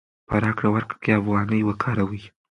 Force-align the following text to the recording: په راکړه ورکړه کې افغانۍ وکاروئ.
په 0.27 0.35
راکړه 0.43 0.69
ورکړه 0.71 0.97
کې 1.03 1.17
افغانۍ 1.19 1.61
وکاروئ. 1.65 2.21